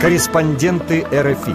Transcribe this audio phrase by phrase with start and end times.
[0.00, 1.54] Корреспонденты РФИ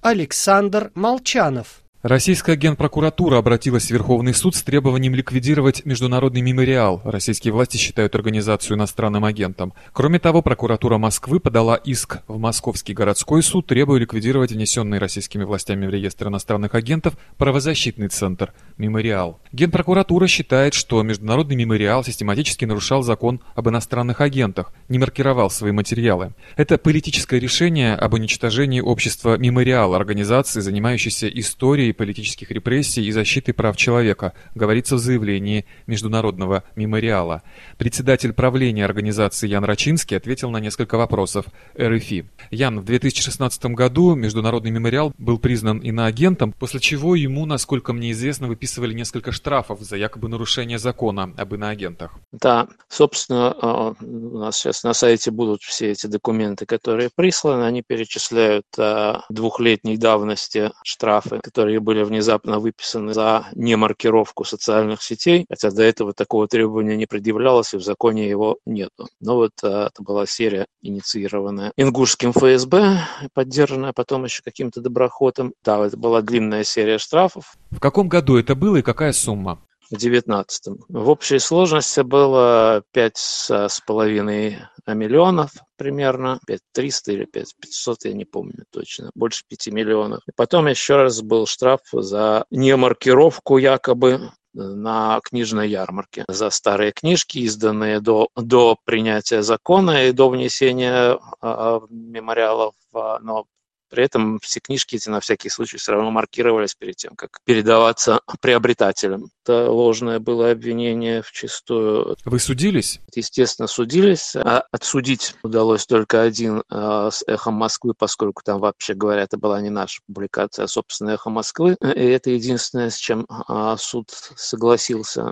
[0.00, 7.00] Александр Молчанов Российская генпрокуратура обратилась в Верховный суд с требованием ликвидировать Международный мемориал.
[7.02, 9.72] Российские власти считают организацию иностранным агентом.
[9.94, 15.86] Кроме того, прокуратура Москвы подала иск в Московский городской суд, требуя ликвидировать внесенный российскими властями
[15.86, 19.40] в реестр иностранных агентов правозащитный центр «Мемориал».
[19.52, 26.34] Генпрокуратура считает, что Международный мемориал систематически нарушал закон об иностранных агентах, не маркировал свои материалы.
[26.56, 33.76] Это политическое решение об уничтожении общества «Мемориал», организации, занимающейся историей политических репрессий и защиты прав
[33.76, 37.42] человека, говорится в заявлении Международного мемориала.
[37.78, 41.46] Председатель правления организации Ян Рачинский ответил на несколько вопросов
[41.78, 42.26] РФИ.
[42.50, 48.48] Ян, в 2016 году Международный мемориал был признан иноагентом, после чего ему, насколько мне известно,
[48.48, 52.14] выписывали несколько штрафов за якобы нарушение закона об иноагентах.
[52.32, 57.82] Да, собственно, а, у нас сейчас на сайте будут все эти документы, которые присланы, они
[57.82, 65.82] перечисляют а, двухлетней давности штрафы, которые были внезапно выписаны за немаркировку социальных сетей, хотя до
[65.82, 69.08] этого такого требования не предъявлялось, и в законе его нету.
[69.20, 72.98] Но вот а, это была серия, инициированная Ингушским ФСБ,
[73.32, 75.52] поддержанная потом еще каким-то доброхотом.
[75.62, 77.54] Да, это была длинная серия штрафов.
[77.70, 79.60] В каком году это было и какая сумма?
[79.90, 80.76] В.
[80.88, 88.12] В общей сложности было пять с половиной миллионов примерно, пять триста или пять пятьсот, я
[88.12, 90.20] не помню точно, больше пяти миллионов.
[90.28, 97.38] И потом еще раз был штраф за немаркировку якобы на книжной ярмарке за старые книжки,
[97.38, 103.46] изданные до, до принятия закона и до внесения э, мемориалов, но
[103.94, 108.20] при этом все книжки эти на всякий случай все равно маркировались перед тем, как передаваться
[108.40, 109.30] приобретателям.
[109.44, 112.16] Это ложное было обвинение в чистую.
[112.24, 113.00] Вы судились?
[113.14, 114.34] Естественно, судились.
[114.34, 119.60] А отсудить удалось только один э, с «Эхом Москвы», поскольку там, вообще говоря, это была
[119.60, 121.76] не наша публикация, а, собственно, «Эхо Москвы».
[121.80, 125.30] И это единственное, с чем э, суд согласился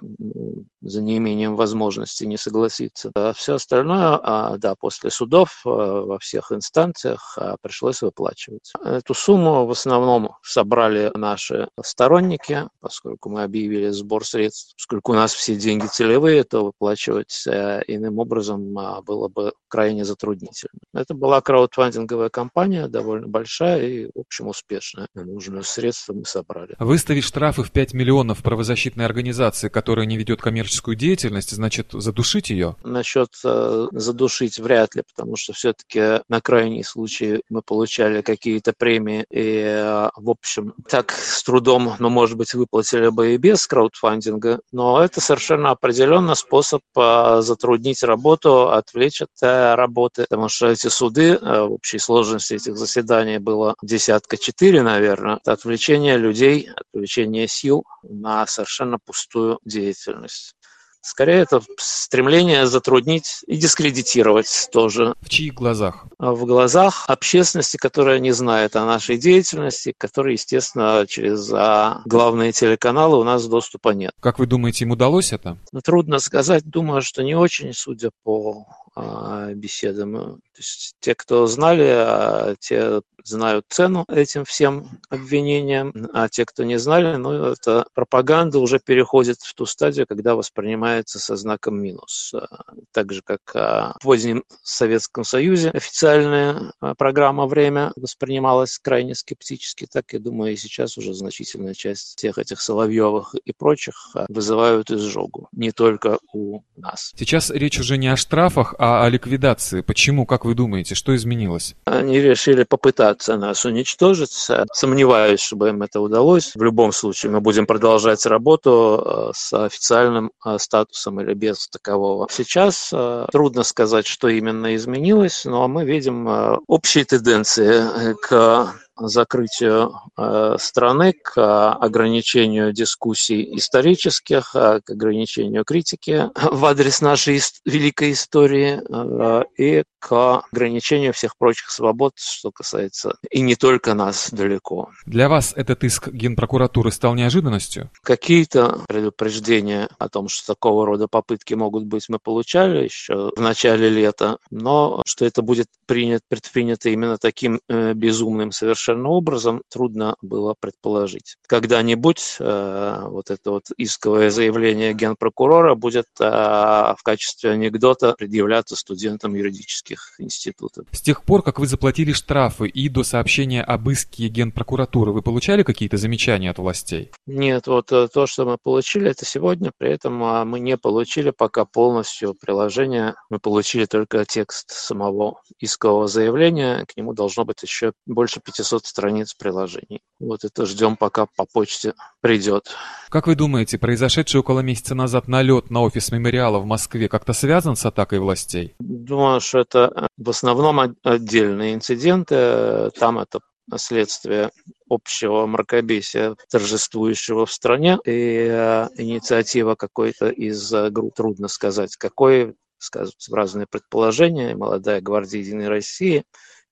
[0.82, 3.10] за неимением возможности не согласиться.
[3.14, 8.72] А все остальное, э, да, после судов э, во всех инстанциях э, пришлось выплачивать выплачивать.
[8.84, 14.74] Эту сумму в основном собрали наши сторонники, поскольку мы объявили сбор средств.
[14.76, 20.04] Поскольку у нас все деньги целевые, то выплачивать э, иным образом а, было бы крайне
[20.04, 20.78] затруднительно.
[20.94, 25.06] Это была краудфандинговая кампания, довольно большая и, в общем, успешная.
[25.14, 26.74] Нужные средства мы собрали.
[26.78, 32.76] Выставить штрафы в 5 миллионов правозащитной организации, которая не ведет коммерческую деятельность, значит задушить ее?
[32.84, 39.24] Насчет э, задушить вряд ли, потому что все-таки на крайний случай мы получали какие-то премии,
[39.30, 44.60] и, э, в общем, так с трудом, но, может быть, выплатили бы и без краудфандинга,
[44.72, 50.88] но это совершенно определенно способ э, затруднить работу, отвлечь от э, работы, потому что эти
[50.88, 58.46] суды, в общей сложности этих заседаний было десятка четыре, наверное, отвлечение людей, отвлечение сил на
[58.48, 60.54] совершенно пустую деятельность.
[61.02, 65.14] Скорее, это стремление затруднить и дискредитировать тоже.
[65.20, 66.06] В чьих глазах?
[66.18, 73.18] В глазах общественности, которая не знает о нашей деятельности, которой, естественно, через а, главные телеканалы
[73.18, 74.12] у нас доступа нет.
[74.20, 75.58] Как вы думаете, им удалось это?
[75.82, 76.64] Трудно сказать.
[76.64, 80.12] Думаю, что не очень, судя по а, беседам.
[80.14, 86.64] То есть те, кто знали, а, те знают цену этим всем обвинениям, а те, кто
[86.64, 92.34] не знали, ну, это пропаганда уже переходит в ту стадию, когда воспринимается со знаком минус.
[92.34, 92.48] А,
[92.92, 100.18] так же, как в позднем Советском Союзе официальная программа «Время» воспринималась крайне скептически, так, я
[100.18, 106.18] думаю, и сейчас уже значительная часть всех этих Соловьевых и прочих вызывают изжогу, не только
[106.32, 107.12] у нас.
[107.16, 109.80] Сейчас речь уже не о штрафах, а о ликвидации.
[109.80, 111.76] Почему, как вы думаете, что изменилось?
[111.84, 114.32] Они решили попытаться нас уничтожить.
[114.72, 116.50] Сомневаюсь, чтобы им это удалось.
[116.56, 122.26] В любом случае мы будем продолжать работу э, с официальным э, статусом или без такового.
[122.28, 126.26] Сейчас э, трудно сказать, что именно изменилось, но мы видим
[126.66, 136.64] общие тенденции к закрытию э, страны, к ограничению дискуссий исторических, э, к ограничению критики в
[136.64, 143.54] адрес нашей великой истории э, и к ограничению всех прочих свобод, что касается и не
[143.54, 144.90] только нас далеко.
[145.06, 147.90] Для вас этот иск Генпрокуратуры стал неожиданностью?
[148.02, 153.88] Какие-то предупреждения о том, что такого рода попытки могут быть, мы получали еще в начале
[153.88, 160.54] лета, но что это будет принят, предпринято именно таким безумным совершенно совершенно образом трудно было
[160.58, 161.36] предположить.
[161.46, 169.34] Когда-нибудь э, вот это вот исковое заявление генпрокурора будет э, в качестве анекдота предъявляться студентам
[169.34, 170.86] юридических институтов.
[170.90, 175.62] С тех пор, как вы заплатили штрафы и до сообщения об иске генпрокуратуры, вы получали
[175.62, 177.10] какие-то замечания от властей?
[177.26, 181.30] Нет, вот э, то, что мы получили, это сегодня, при этом а, мы не получили
[181.30, 187.92] пока полностью приложение, мы получили только текст самого искового заявления, к нему должно быть еще
[188.06, 190.00] больше 500 страниц приложений.
[190.18, 192.74] Вот это ждем, пока по почте придет.
[193.08, 197.76] Как вы думаете, произошедший около месяца назад налет на офис мемориала в Москве как-то связан
[197.76, 198.74] с атакой властей?
[198.80, 202.90] Думаю, что это э, в основном отдельные инциденты.
[202.98, 203.40] Там это
[203.76, 204.50] следствие
[204.88, 212.54] общего мракобесия, торжествующего в стране, и э, инициатива какой-то из э, групп, трудно сказать, какой,
[212.78, 216.24] сказываются разные предположения, молодая гвардия Единой России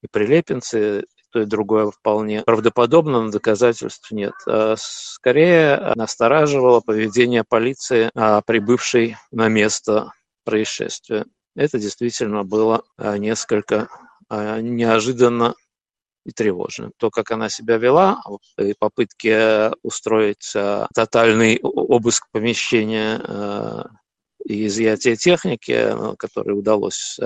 [0.03, 4.35] и прилепинцы, то и другое вполне правдоподобно, но доказательств нет.
[4.47, 10.13] А скорее настораживало поведение полиции, а, прибывшей на место
[10.45, 11.25] происшествия.
[11.57, 13.89] Это действительно было а, несколько
[14.31, 15.57] неожиданно
[16.25, 16.93] и тревожно.
[16.99, 18.23] То, как она себя вела,
[18.57, 20.53] и попытки устроить
[20.95, 23.91] тотальный обыск помещения
[24.45, 27.19] и изъятие техники, который удалось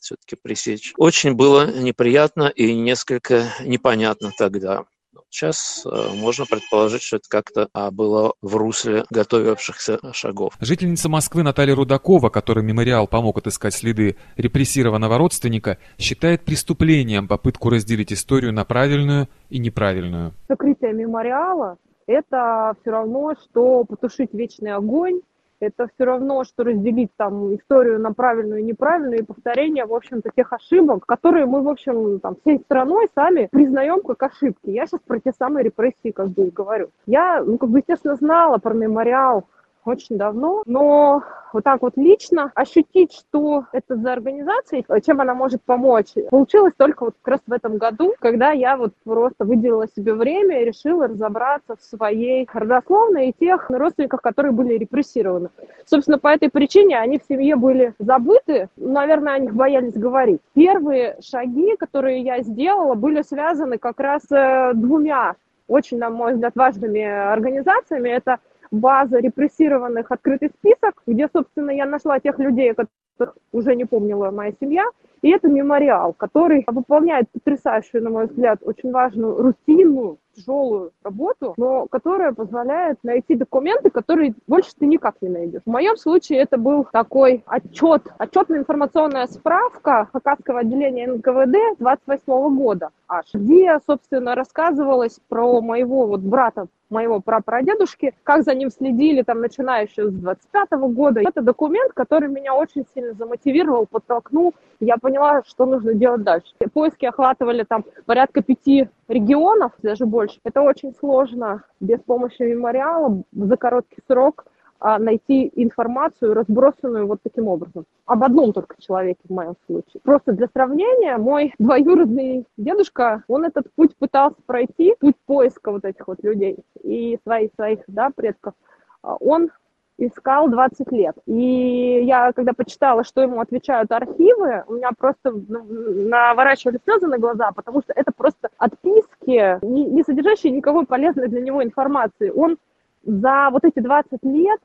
[0.00, 0.92] все-таки пресечь.
[0.96, 4.84] Очень было неприятно и несколько непонятно тогда.
[5.30, 10.54] Сейчас э, можно предположить, что это как-то а, было в русле готовившихся шагов.
[10.60, 18.12] Жительница Москвы Наталья Рудакова, которой мемориал помог отыскать следы репрессированного родственника, считает преступлением попытку разделить
[18.12, 20.32] историю на правильную и неправильную.
[20.48, 25.20] Закрытие мемориала– это все равно, что потушить вечный огонь
[25.60, 30.30] это все равно, что разделить там историю на правильную и неправильную и повторение, в общем-то,
[30.34, 34.70] тех ошибок, которые мы, в общем, там, всей страной сами признаем как ошибки.
[34.70, 36.90] Я сейчас про те самые репрессии как бы говорю.
[37.06, 39.46] Я, ну, как бы, естественно, знала про мемориал
[39.88, 45.62] очень давно, но вот так вот лично ощутить, что это за организация, чем она может
[45.62, 50.14] помочь, получилось только вот как раз в этом году, когда я вот просто выделила себе
[50.14, 55.48] время и решила разобраться в своей родословной и тех родственниках, которые были репрессированы.
[55.86, 60.40] Собственно, по этой причине они в семье были забыты, наверное, о них боялись говорить.
[60.54, 65.36] Первые шаги, которые я сделала, были связаны как раз э, двумя
[65.68, 68.08] очень, на мой взгляд, важными организациями.
[68.08, 68.38] Это
[68.70, 74.52] база репрессированных открытый список, где, собственно, я нашла тех людей, которых уже не помнила моя
[74.60, 74.84] семья,
[75.22, 81.86] и это мемориал, который выполняет потрясающую, на мой взгляд, очень важную рутинную, тяжелую работу, но
[81.86, 85.62] которая позволяет найти документы, которые больше ты никак не найдешь.
[85.64, 93.26] В моем случае это был такой отчет, отчетно-информационная справка Хакасского отделения НКВД 28 года аж,
[93.32, 99.84] где, собственно, рассказывалось про моего вот брата моего прапрадедушки, как за ним следили, там, начиная
[99.86, 101.20] еще с 25 -го года.
[101.20, 104.54] Это документ, который меня очень сильно замотивировал, подтолкнул.
[104.80, 106.46] Я поняла, что нужно делать дальше.
[106.72, 110.27] Поиски охватывали там порядка пяти регионов, даже больше.
[110.44, 114.46] Это очень сложно без помощи мемориала за короткий срок
[114.80, 117.84] а, найти информацию, разбросанную вот таким образом.
[118.06, 120.00] Об одном только человеке в моем случае.
[120.04, 126.06] Просто для сравнения, мой двоюродный дедушка, он этот путь пытался пройти, путь поиска вот этих
[126.06, 128.54] вот людей и своих, своих да, предков.
[129.02, 129.50] А, он
[129.98, 131.16] искал 20 лет.
[131.26, 135.64] И я, когда почитала, что ему отвечают архивы, у меня просто ну,
[136.08, 141.62] наворачивали слезы на глаза, потому что это просто отписки, не, содержащие никакой полезной для него
[141.62, 142.30] информации.
[142.30, 142.58] Он
[143.04, 144.60] за вот эти 20 лет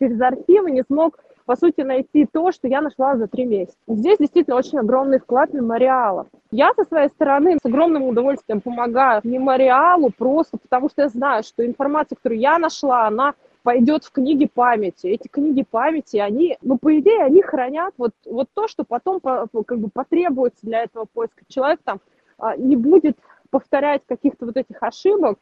[0.00, 3.76] через архивы не смог, по сути, найти то, что я нашла за три месяца.
[3.86, 6.26] Здесь действительно очень огромный вклад мемориала.
[6.50, 11.64] Я со своей стороны с огромным удовольствием помогаю мемориалу просто потому, что я знаю, что
[11.64, 13.34] информация, которую я нашла, она
[13.64, 15.06] пойдет в книги памяти.
[15.06, 19.78] Эти книги памяти, они, ну, по идее, они хранят вот, вот то, что потом как
[19.78, 21.42] бы потребуется для этого поиска.
[21.48, 22.00] Человек там
[22.38, 23.16] а, не будет
[23.50, 25.38] повторять каких-то вот этих ошибок,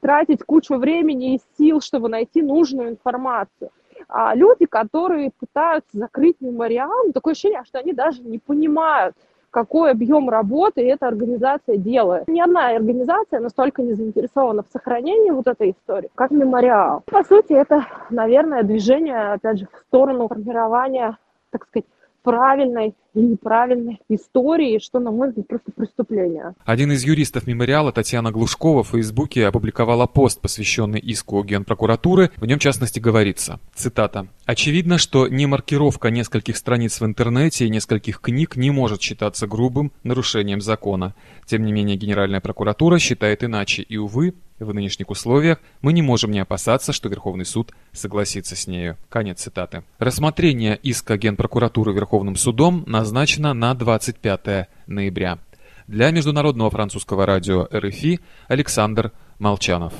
[0.00, 3.70] тратить кучу времени и сил, чтобы найти нужную информацию.
[4.08, 9.16] А люди, которые пытаются закрыть мемориал, ну, такое ощущение, что они даже не понимают,
[9.52, 12.26] какой объем работы эта организация делает.
[12.26, 17.02] Ни одна организация настолько не заинтересована в сохранении вот этой истории, как мемориал.
[17.06, 21.18] По сути, это, наверное, движение, опять же, в сторону формирования,
[21.50, 21.86] так сказать,
[22.22, 26.54] правильной и неправильной истории, что, на мой взгляд, просто преступление.
[26.64, 32.30] Один из юристов мемориала, Татьяна Глушкова, в Фейсбуке опубликовала пост, посвященный иску Генпрокуратуры.
[32.36, 37.70] В нем, в частности, говорится, цитата, «Очевидно, что не маркировка нескольких страниц в интернете и
[37.70, 41.14] нескольких книг не может считаться грубым нарушением закона.
[41.46, 46.30] Тем не менее, Генеральная прокуратура считает иначе, и, увы, в нынешних условиях мы не можем
[46.30, 48.96] не опасаться, что Верховный суд согласится с нею.
[49.08, 49.84] Конец цитаты.
[49.98, 55.38] Рассмотрение иска Генпрокуратуры Верховным судом назначено на 25 ноября.
[55.86, 59.92] Для Международного французского радио РФИ Александр Молчанов.